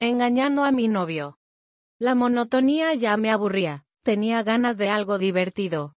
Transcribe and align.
engañando 0.00 0.64
a 0.64 0.72
mi 0.72 0.88
novio. 0.88 1.38
La 1.98 2.14
monotonía 2.14 2.92
ya 2.94 3.16
me 3.16 3.30
aburría, 3.30 3.86
tenía 4.02 4.42
ganas 4.42 4.76
de 4.76 4.90
algo 4.90 5.18
divertido. 5.18 5.94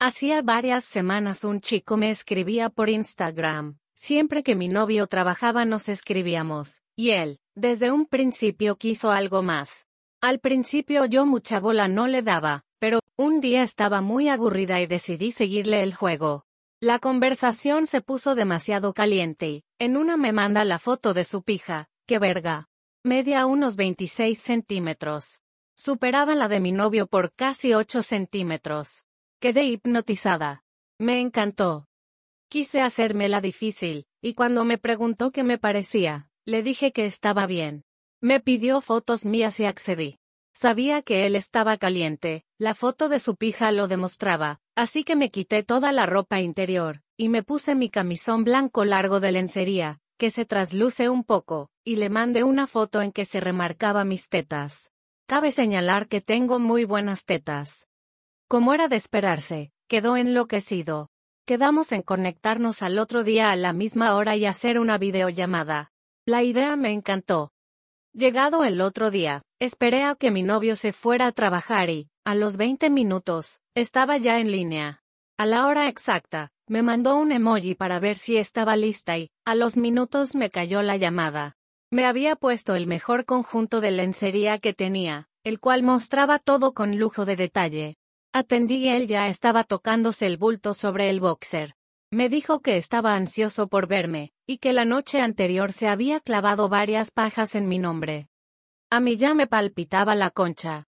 Hacía 0.00 0.42
varias 0.42 0.84
semanas 0.84 1.44
un 1.44 1.60
chico 1.60 1.96
me 1.96 2.10
escribía 2.10 2.68
por 2.70 2.88
Instagram, 2.88 3.78
siempre 3.94 4.42
que 4.42 4.56
mi 4.56 4.68
novio 4.68 5.06
trabajaba 5.06 5.64
nos 5.64 5.88
escribíamos, 5.88 6.82
y 6.96 7.10
él, 7.10 7.38
desde 7.54 7.92
un 7.92 8.06
principio 8.06 8.76
quiso 8.76 9.10
algo 9.10 9.42
más. 9.42 9.86
Al 10.20 10.40
principio 10.40 11.04
yo 11.04 11.24
mucha 11.26 11.60
bola 11.60 11.86
no 11.86 12.08
le 12.08 12.22
daba, 12.22 12.64
pero, 12.80 13.00
un 13.16 13.40
día 13.40 13.62
estaba 13.62 14.00
muy 14.00 14.28
aburrida 14.28 14.80
y 14.80 14.86
decidí 14.86 15.32
seguirle 15.32 15.82
el 15.82 15.94
juego. 15.94 16.44
La 16.80 17.00
conversación 17.00 17.86
se 17.86 18.00
puso 18.00 18.36
demasiado 18.36 18.94
caliente 18.94 19.48
y, 19.48 19.64
en 19.80 19.96
una 19.96 20.16
me 20.16 20.32
manda 20.32 20.64
la 20.64 20.78
foto 20.78 21.14
de 21.14 21.24
su 21.24 21.42
pija, 21.42 21.88
qué 22.06 22.20
verga. 22.20 22.67
Media 23.04 23.46
unos 23.46 23.76
26 23.76 24.40
centímetros. 24.40 25.42
Superaba 25.76 26.34
la 26.34 26.48
de 26.48 26.58
mi 26.58 26.72
novio 26.72 27.06
por 27.06 27.32
casi 27.32 27.72
8 27.72 28.02
centímetros. 28.02 29.04
Quedé 29.40 29.62
hipnotizada. 29.66 30.64
Me 30.98 31.20
encantó. 31.20 31.86
Quise 32.48 32.80
hacérmela 32.80 33.40
difícil, 33.40 34.08
y 34.20 34.34
cuando 34.34 34.64
me 34.64 34.78
preguntó 34.78 35.30
qué 35.30 35.44
me 35.44 35.58
parecía, 35.58 36.28
le 36.44 36.64
dije 36.64 36.90
que 36.90 37.06
estaba 37.06 37.46
bien. 37.46 37.84
Me 38.20 38.40
pidió 38.40 38.80
fotos 38.80 39.24
mías 39.24 39.60
y 39.60 39.64
accedí. 39.64 40.18
Sabía 40.52 41.02
que 41.02 41.24
él 41.24 41.36
estaba 41.36 41.76
caliente, 41.76 42.44
la 42.58 42.74
foto 42.74 43.08
de 43.08 43.20
su 43.20 43.36
pija 43.36 43.70
lo 43.70 43.86
demostraba, 43.86 44.58
así 44.74 45.04
que 45.04 45.14
me 45.14 45.30
quité 45.30 45.62
toda 45.62 45.92
la 45.92 46.04
ropa 46.04 46.40
interior, 46.40 47.02
y 47.16 47.28
me 47.28 47.44
puse 47.44 47.76
mi 47.76 47.90
camisón 47.90 48.42
blanco 48.42 48.84
largo 48.84 49.20
de 49.20 49.30
lencería, 49.30 50.00
que 50.18 50.30
se 50.30 50.44
trasluce 50.44 51.08
un 51.08 51.22
poco, 51.22 51.70
y 51.84 51.96
le 51.96 52.10
mandé 52.10 52.42
una 52.42 52.66
foto 52.66 53.00
en 53.00 53.12
que 53.12 53.24
se 53.24 53.40
remarcaba 53.40 54.04
mis 54.04 54.28
tetas. 54.28 54.90
Cabe 55.26 55.52
señalar 55.52 56.08
que 56.08 56.20
tengo 56.20 56.58
muy 56.58 56.84
buenas 56.84 57.24
tetas. 57.24 57.86
Como 58.48 58.74
era 58.74 58.88
de 58.88 58.96
esperarse, 58.96 59.72
quedó 59.86 60.16
enloquecido. 60.16 61.10
Quedamos 61.46 61.92
en 61.92 62.02
conectarnos 62.02 62.82
al 62.82 62.98
otro 62.98 63.22
día 63.22 63.50
a 63.52 63.56
la 63.56 63.72
misma 63.72 64.16
hora 64.16 64.36
y 64.36 64.44
hacer 64.44 64.78
una 64.78 64.98
videollamada. 64.98 65.92
La 66.26 66.42
idea 66.42 66.76
me 66.76 66.92
encantó. 66.92 67.52
Llegado 68.12 68.64
el 68.64 68.80
otro 68.80 69.10
día, 69.10 69.42
esperé 69.60 70.02
a 70.02 70.14
que 70.16 70.30
mi 70.30 70.42
novio 70.42 70.76
se 70.76 70.92
fuera 70.92 71.28
a 71.28 71.32
trabajar 71.32 71.90
y, 71.90 72.08
a 72.24 72.34
los 72.34 72.56
20 72.56 72.90
minutos, 72.90 73.60
estaba 73.74 74.16
ya 74.16 74.40
en 74.40 74.50
línea. 74.50 75.02
A 75.38 75.46
la 75.46 75.66
hora 75.66 75.88
exacta, 75.88 76.50
me 76.66 76.82
mandó 76.82 77.16
un 77.16 77.32
emoji 77.32 77.74
para 77.74 78.00
ver 78.00 78.18
si 78.18 78.36
estaba 78.36 78.76
lista 78.76 79.16
y, 79.16 79.30
a 79.48 79.54
los 79.54 79.78
minutos 79.78 80.34
me 80.34 80.50
cayó 80.50 80.82
la 80.82 80.98
llamada. 80.98 81.56
Me 81.90 82.04
había 82.04 82.36
puesto 82.36 82.74
el 82.74 82.86
mejor 82.86 83.24
conjunto 83.24 83.80
de 83.80 83.90
lencería 83.90 84.58
que 84.58 84.74
tenía, 84.74 85.26
el 85.42 85.58
cual 85.58 85.82
mostraba 85.82 86.38
todo 86.38 86.74
con 86.74 86.98
lujo 86.98 87.24
de 87.24 87.34
detalle. 87.34 87.96
Atendí 88.34 88.74
y 88.74 88.88
él 88.88 89.06
ya 89.06 89.26
estaba 89.26 89.64
tocándose 89.64 90.26
el 90.26 90.36
bulto 90.36 90.74
sobre 90.74 91.08
el 91.08 91.20
boxer. 91.20 91.76
Me 92.10 92.28
dijo 92.28 92.60
que 92.60 92.76
estaba 92.76 93.14
ansioso 93.14 93.68
por 93.68 93.86
verme, 93.86 94.32
y 94.46 94.58
que 94.58 94.74
la 94.74 94.84
noche 94.84 95.22
anterior 95.22 95.72
se 95.72 95.88
había 95.88 96.20
clavado 96.20 96.68
varias 96.68 97.10
pajas 97.10 97.54
en 97.54 97.68
mi 97.68 97.78
nombre. 97.78 98.28
A 98.90 99.00
mí 99.00 99.16
ya 99.16 99.32
me 99.32 99.46
palpitaba 99.46 100.14
la 100.14 100.28
concha. 100.28 100.84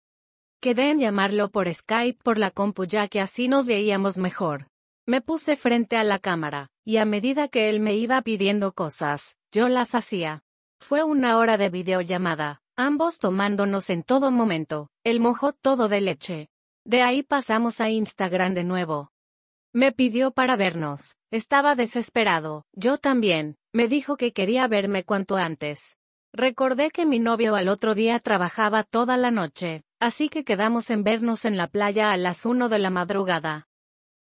Quedé 0.60 0.90
en 0.90 0.98
llamarlo 0.98 1.50
por 1.50 1.72
Skype 1.72 2.22
por 2.22 2.36
la 2.36 2.50
compu 2.50 2.84
ya 2.84 3.08
que 3.08 3.22
así 3.22 3.48
nos 3.48 3.66
veíamos 3.66 4.18
mejor. 4.18 4.66
Me 5.06 5.20
puse 5.20 5.56
frente 5.56 5.96
a 5.96 6.04
la 6.04 6.18
cámara, 6.18 6.68
y 6.84 6.98
a 6.98 7.04
medida 7.04 7.48
que 7.48 7.68
él 7.68 7.80
me 7.80 7.94
iba 7.94 8.20
pidiendo 8.22 8.72
cosas, 8.72 9.36
yo 9.52 9.68
las 9.68 9.94
hacía. 9.94 10.42
Fue 10.80 11.02
una 11.02 11.36
hora 11.38 11.56
de 11.56 11.68
videollamada, 11.68 12.62
ambos 12.76 13.18
tomándonos 13.18 13.90
en 13.90 14.02
todo 14.02 14.30
momento, 14.30 14.88
él 15.04 15.20
mojó 15.20 15.52
todo 15.52 15.88
de 15.88 16.00
leche. 16.00 16.48
De 16.84 17.02
ahí 17.02 17.22
pasamos 17.22 17.80
a 17.80 17.90
Instagram 17.90 18.54
de 18.54 18.64
nuevo. 18.64 19.10
Me 19.72 19.92
pidió 19.92 20.32
para 20.32 20.56
vernos, 20.56 21.16
estaba 21.30 21.74
desesperado, 21.74 22.64
yo 22.72 22.98
también, 22.98 23.56
me 23.72 23.86
dijo 23.86 24.16
que 24.16 24.32
quería 24.32 24.66
verme 24.66 25.04
cuanto 25.04 25.36
antes. 25.36 25.96
Recordé 26.32 26.90
que 26.90 27.06
mi 27.06 27.18
novio 27.18 27.56
al 27.56 27.68
otro 27.68 27.94
día 27.94 28.18
trabajaba 28.20 28.84
toda 28.84 29.16
la 29.16 29.30
noche, 29.30 29.82
así 30.00 30.28
que 30.28 30.44
quedamos 30.44 30.90
en 30.90 31.04
vernos 31.04 31.44
en 31.44 31.56
la 31.56 31.68
playa 31.68 32.12
a 32.12 32.16
las 32.16 32.46
1 32.46 32.68
de 32.68 32.78
la 32.78 32.90
madrugada. 32.90 33.68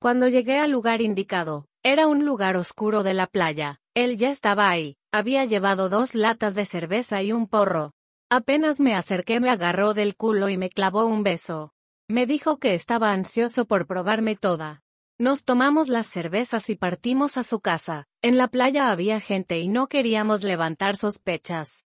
Cuando 0.02 0.28
llegué 0.28 0.58
al 0.58 0.72
lugar 0.72 1.00
indicado, 1.00 1.68
era 1.84 2.08
un 2.08 2.26
lugar 2.26 2.58
oscuro 2.58 3.04
de 3.04 3.14
la 3.14 3.28
playa, 3.28 3.82
él 3.94 4.18
ya 4.18 4.32
estaba 4.32 4.68
ahí, 4.68 4.98
había 5.12 5.46
llevado 5.46 5.90
dos 5.90 6.16
latas 6.16 6.56
de 6.56 6.66
cerveza 6.66 7.22
y 7.22 7.32
un 7.32 7.46
porro. 7.46 7.92
Apenas 8.28 8.80
me 8.80 8.96
acerqué 8.96 9.40
me 9.40 9.52
agarró 9.52 9.94
del 9.94 10.16
culo 10.16 10.50
y 10.50 10.58
me 10.58 10.72
clavó 10.72 11.06
un 11.06 11.22
beso. 11.22 11.76
Me 12.08 12.26
dijo 12.26 12.58
que 12.58 12.74
estaba 12.74 13.12
ansioso 13.12 13.66
por 13.66 13.86
probarme 13.86 14.36
toda. 14.36 14.82
Nos 15.20 15.46
tomamos 15.46 15.88
las 15.88 16.08
cervezas 16.08 16.72
y 16.72 16.76
partimos 16.76 17.38
a 17.38 17.44
su 17.44 17.60
casa. 17.60 18.08
En 18.24 18.38
la 18.38 18.48
playa 18.48 18.90
había 18.90 19.20
gente 19.20 19.60
y 19.60 19.68
no 19.68 19.86
queríamos 19.86 20.42
levantar 20.42 20.98
sospechas. 20.98 21.86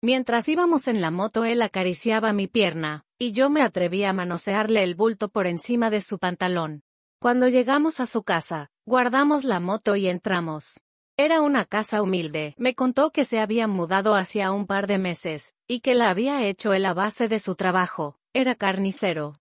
Mientras 0.00 0.48
íbamos 0.48 0.86
en 0.86 1.00
la 1.00 1.10
moto 1.10 1.44
él 1.44 1.60
acariciaba 1.62 2.32
mi 2.32 2.46
pierna, 2.46 3.04
y 3.18 3.32
yo 3.32 3.50
me 3.50 3.62
atreví 3.62 4.04
a 4.04 4.12
manosearle 4.12 4.84
el 4.84 4.94
bulto 4.94 5.28
por 5.28 5.48
encima 5.48 5.90
de 5.90 6.02
su 6.02 6.20
pantalón. 6.20 6.84
Cuando 7.20 7.48
llegamos 7.48 7.98
a 7.98 8.06
su 8.06 8.22
casa, 8.22 8.70
guardamos 8.86 9.42
la 9.42 9.58
moto 9.58 9.96
y 9.96 10.06
entramos. 10.06 10.82
Era 11.16 11.40
una 11.40 11.64
casa 11.64 12.00
humilde. 12.00 12.54
Me 12.58 12.76
contó 12.76 13.10
que 13.10 13.24
se 13.24 13.40
había 13.40 13.66
mudado 13.66 14.14
hacía 14.14 14.52
un 14.52 14.68
par 14.68 14.86
de 14.86 14.98
meses, 14.98 15.52
y 15.66 15.80
que 15.80 15.96
la 15.96 16.10
había 16.10 16.44
hecho 16.44 16.72
él 16.72 16.86
a 16.86 16.94
base 16.94 17.26
de 17.26 17.40
su 17.40 17.56
trabajo. 17.56 18.20
Era 18.34 18.54
carnicero. 18.54 19.40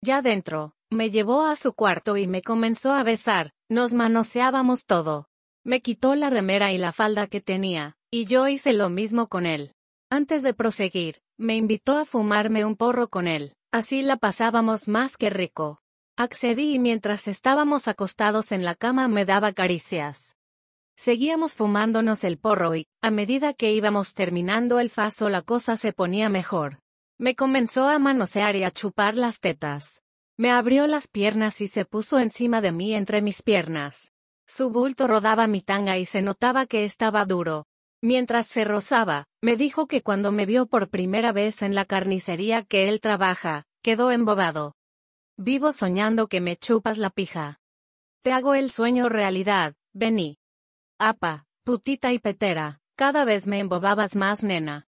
Ya 0.00 0.22
dentro, 0.22 0.74
me 0.90 1.10
llevó 1.10 1.44
a 1.44 1.56
su 1.56 1.72
cuarto 1.72 2.16
y 2.16 2.28
me 2.28 2.40
comenzó 2.40 2.92
a 2.92 3.02
besar, 3.02 3.50
nos 3.68 3.94
manoseábamos 3.94 4.86
todo. 4.86 5.26
Me 5.64 5.80
quitó 5.82 6.14
la 6.14 6.30
remera 6.30 6.70
y 6.70 6.78
la 6.78 6.92
falda 6.92 7.26
que 7.26 7.40
tenía, 7.40 7.96
y 8.12 8.26
yo 8.26 8.46
hice 8.46 8.74
lo 8.74 8.90
mismo 8.90 9.26
con 9.26 9.44
él. 9.44 9.72
Antes 10.08 10.44
de 10.44 10.54
proseguir, 10.54 11.20
me 11.36 11.56
invitó 11.56 11.98
a 11.98 12.04
fumarme 12.04 12.64
un 12.64 12.76
porro 12.76 13.08
con 13.08 13.26
él, 13.26 13.54
así 13.72 14.02
la 14.02 14.18
pasábamos 14.18 14.86
más 14.86 15.16
que 15.16 15.30
rico. 15.30 15.80
Accedí 16.20 16.74
y 16.74 16.78
mientras 16.80 17.28
estábamos 17.28 17.86
acostados 17.86 18.50
en 18.50 18.64
la 18.64 18.74
cama 18.74 19.06
me 19.06 19.24
daba 19.24 19.52
caricias. 19.52 20.34
Seguíamos 20.96 21.54
fumándonos 21.54 22.24
el 22.24 22.38
porro 22.38 22.74
y, 22.74 22.88
a 23.00 23.12
medida 23.12 23.54
que 23.54 23.72
íbamos 23.72 24.14
terminando 24.14 24.80
el 24.80 24.90
faso 24.90 25.28
la 25.28 25.42
cosa 25.42 25.76
se 25.76 25.92
ponía 25.92 26.28
mejor. 26.28 26.80
Me 27.18 27.36
comenzó 27.36 27.88
a 27.88 28.00
manosear 28.00 28.56
y 28.56 28.64
a 28.64 28.72
chupar 28.72 29.14
las 29.14 29.38
tetas. 29.38 30.02
Me 30.36 30.50
abrió 30.50 30.88
las 30.88 31.06
piernas 31.06 31.60
y 31.60 31.68
se 31.68 31.84
puso 31.84 32.18
encima 32.18 32.60
de 32.60 32.72
mí 32.72 32.94
entre 32.94 33.22
mis 33.22 33.42
piernas. 33.42 34.10
Su 34.44 34.70
bulto 34.70 35.06
rodaba 35.06 35.46
mi 35.46 35.60
tanga 35.60 35.98
y 35.98 36.04
se 36.04 36.20
notaba 36.20 36.66
que 36.66 36.84
estaba 36.84 37.26
duro. 37.26 37.68
Mientras 38.02 38.48
se 38.48 38.64
rozaba, 38.64 39.28
me 39.40 39.54
dijo 39.54 39.86
que 39.86 40.02
cuando 40.02 40.32
me 40.32 40.46
vio 40.46 40.66
por 40.66 40.88
primera 40.88 41.30
vez 41.30 41.62
en 41.62 41.76
la 41.76 41.84
carnicería 41.84 42.64
que 42.64 42.88
él 42.88 43.00
trabaja, 43.00 43.66
quedó 43.82 44.10
embobado. 44.10 44.74
Vivo 45.40 45.70
soñando 45.70 46.26
que 46.26 46.40
me 46.40 46.56
chupas 46.56 46.98
la 46.98 47.10
pija. 47.10 47.60
Te 48.22 48.32
hago 48.32 48.54
el 48.54 48.72
sueño 48.72 49.08
realidad, 49.08 49.76
vení. 49.92 50.38
Apa, 50.98 51.46
putita 51.62 52.12
y 52.12 52.18
petera, 52.18 52.80
cada 52.96 53.24
vez 53.24 53.46
me 53.46 53.60
embobabas 53.60 54.16
más 54.16 54.42
nena. 54.42 54.88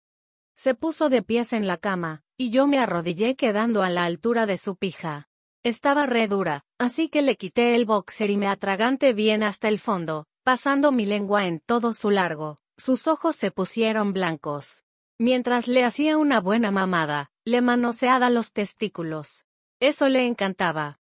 Se 0.56 0.76
puso 0.76 1.10
de 1.10 1.24
pies 1.24 1.52
en 1.52 1.66
la 1.66 1.78
cama, 1.78 2.22
y 2.38 2.52
yo 2.52 2.68
me 2.68 2.78
arrodillé 2.78 3.36
quedando 3.36 3.82
a 3.82 3.90
la 3.90 4.06
altura 4.06 4.46
de 4.46 4.58
su 4.58 4.76
pija. 4.76 5.30
Estaba 5.64 6.06
re 6.06 6.28
dura, 6.28 6.64
así 6.78 7.10
que 7.10 7.24
le 7.24 7.38
quité 7.38 7.74
el 7.74 7.86
boxer 7.86 8.30
y 8.30 8.38
me 8.38 8.48
atraganté 8.48 9.14
bien 9.14 9.42
hasta 9.42 9.68
el 9.68 9.80
fondo, 9.80 10.28
pasando 10.44 10.92
mi 10.92 11.08
lengua 11.08 11.48
en 11.48 11.60
todo 11.60 11.92
su 11.92 12.12
largo. 12.12 12.60
Sus 12.78 13.08
ojos 13.08 13.36
se 13.36 13.50
pusieron 13.50 14.14
blancos. 14.14 14.84
Mientras 15.18 15.68
le 15.68 15.84
hacía 15.84 16.18
una 16.18 16.40
buena 16.40 16.70
mamada, 16.70 17.32
le 17.46 17.62
manoseaba 17.62 18.30
los 18.30 18.54
testículos. 18.54 19.48
Eso 19.80 20.08
le 20.10 20.26
encantaba. 20.26 21.00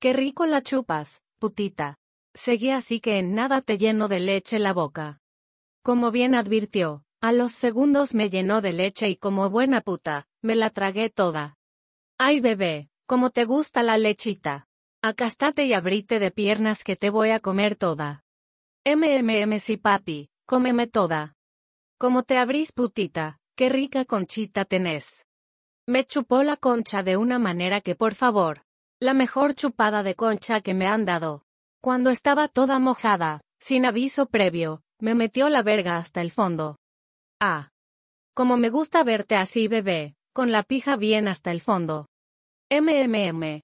Qué 0.00 0.12
rico 0.12 0.46
la 0.46 0.62
chupas, 0.62 1.22
putita. 1.38 1.98
Seguí 2.34 2.70
así 2.70 3.00
que 3.00 3.18
en 3.18 3.34
nada 3.34 3.60
te 3.60 3.78
lleno 3.78 4.08
de 4.08 4.20
leche 4.20 4.58
la 4.58 4.72
boca. 4.72 5.20
Como 5.82 6.10
bien 6.10 6.34
advirtió, 6.34 7.04
a 7.20 7.32
los 7.32 7.52
segundos 7.52 8.14
me 8.14 8.30
llenó 8.30 8.60
de 8.60 8.72
leche 8.72 9.08
y 9.08 9.16
como 9.16 9.48
buena 9.50 9.80
puta, 9.80 10.28
me 10.42 10.56
la 10.56 10.70
tragué 10.70 11.10
toda. 11.10 11.56
Ay 12.18 12.40
bebé, 12.40 12.90
como 13.06 13.30
te 13.30 13.44
gusta 13.44 13.82
la 13.82 13.98
lechita. 13.98 14.68
Acástate 15.02 15.64
y 15.66 15.72
abrite 15.72 16.18
de 16.18 16.30
piernas 16.30 16.84
que 16.84 16.96
te 16.96 17.10
voy 17.10 17.30
a 17.30 17.40
comer 17.40 17.76
toda. 17.76 18.24
MMM 18.84 19.58
sí 19.58 19.76
papi, 19.76 20.30
cómeme 20.46 20.86
toda. 20.86 21.34
Como 21.98 22.22
te 22.22 22.38
abrís 22.38 22.72
putita, 22.72 23.38
qué 23.56 23.68
rica 23.68 24.04
conchita 24.04 24.64
tenés. 24.64 25.23
Me 25.86 26.06
chupó 26.06 26.42
la 26.42 26.56
concha 26.56 27.02
de 27.02 27.18
una 27.18 27.38
manera 27.38 27.82
que 27.82 27.94
por 27.94 28.14
favor, 28.14 28.62
la 29.00 29.12
mejor 29.12 29.54
chupada 29.54 30.02
de 30.02 30.14
concha 30.14 30.62
que 30.62 30.72
me 30.72 30.86
han 30.86 31.04
dado. 31.04 31.42
Cuando 31.82 32.08
estaba 32.08 32.48
toda 32.48 32.78
mojada, 32.78 33.42
sin 33.60 33.84
aviso 33.84 34.24
previo, 34.24 34.82
me 34.98 35.14
metió 35.14 35.50
la 35.50 35.62
verga 35.62 35.98
hasta 35.98 36.22
el 36.22 36.30
fondo. 36.30 36.78
Ah. 37.38 37.68
Como 38.32 38.56
me 38.56 38.70
gusta 38.70 39.04
verte 39.04 39.36
así, 39.36 39.68
bebé, 39.68 40.16
con 40.32 40.52
la 40.52 40.62
pija 40.62 40.96
bien 40.96 41.28
hasta 41.28 41.50
el 41.52 41.60
fondo. 41.60 42.08
MMM. 42.70 43.60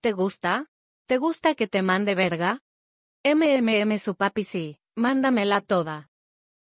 ¿Te 0.00 0.12
gusta? 0.12 0.66
¿Te 1.08 1.18
gusta 1.18 1.56
que 1.56 1.66
te 1.66 1.82
mande 1.82 2.14
verga? 2.14 2.62
MMM 3.24 3.98
su 3.98 4.14
papi 4.14 4.44
sí, 4.44 4.78
mándamela 4.94 5.60
toda. 5.60 6.08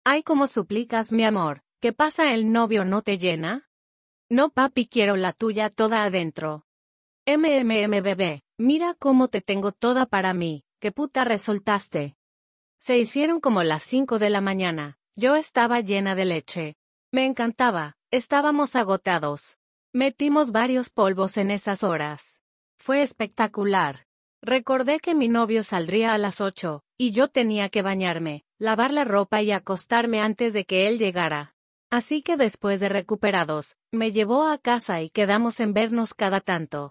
Ay, 0.04 0.22
como 0.22 0.46
suplicas, 0.46 1.12
mi 1.12 1.24
amor, 1.24 1.62
¿qué 1.80 1.94
pasa 1.94 2.34
el 2.34 2.52
novio 2.52 2.84
no 2.84 3.00
te 3.00 3.16
llena? 3.16 3.70
No 4.32 4.48
papi 4.48 4.86
quiero 4.86 5.16
la 5.16 5.34
tuya 5.34 5.68
toda 5.68 6.04
adentro. 6.04 6.64
MMM 7.26 8.00
bebé, 8.02 8.42
mira 8.56 8.96
cómo 8.98 9.28
te 9.28 9.42
tengo 9.42 9.72
toda 9.72 10.06
para 10.06 10.32
mí, 10.32 10.64
qué 10.80 10.90
puta 10.90 11.24
resultaste. 11.24 12.16
Se 12.78 12.98
hicieron 12.98 13.40
como 13.40 13.62
las 13.62 13.82
5 13.82 14.18
de 14.18 14.30
la 14.30 14.40
mañana, 14.40 14.96
yo 15.14 15.36
estaba 15.36 15.80
llena 15.80 16.14
de 16.14 16.24
leche. 16.24 16.76
Me 17.12 17.26
encantaba, 17.26 17.98
estábamos 18.10 18.74
agotados. 18.74 19.58
Metimos 19.92 20.50
varios 20.50 20.88
polvos 20.88 21.36
en 21.36 21.50
esas 21.50 21.82
horas. 21.82 22.40
Fue 22.78 23.02
espectacular. 23.02 24.06
Recordé 24.40 25.00
que 25.00 25.14
mi 25.14 25.28
novio 25.28 25.62
saldría 25.62 26.14
a 26.14 26.18
las 26.18 26.40
8, 26.40 26.82
y 26.96 27.10
yo 27.10 27.28
tenía 27.28 27.68
que 27.68 27.82
bañarme, 27.82 28.46
lavar 28.58 28.94
la 28.94 29.04
ropa 29.04 29.42
y 29.42 29.52
acostarme 29.52 30.22
antes 30.22 30.54
de 30.54 30.64
que 30.64 30.88
él 30.88 30.98
llegara. 30.98 31.54
Así 31.92 32.22
que 32.22 32.38
después 32.38 32.80
de 32.80 32.88
recuperados, 32.88 33.76
me 33.92 34.12
llevó 34.12 34.48
a 34.48 34.56
casa 34.56 35.02
y 35.02 35.10
quedamos 35.10 35.60
en 35.60 35.74
vernos 35.74 36.14
cada 36.14 36.40
tanto. 36.40 36.90